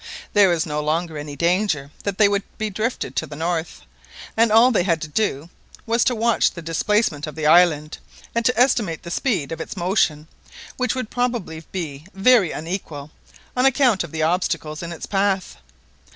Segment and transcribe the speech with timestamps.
[0.33, 3.83] There was no longer any danger that they would be drifted to the north,
[4.35, 5.51] and all they had to do
[5.85, 7.99] was to watch the displacement of the island,
[8.33, 10.27] and to estimate the speed of its motion,
[10.75, 13.11] which would probably be very unequal,
[13.55, 15.57] on account of the obstacles in its path.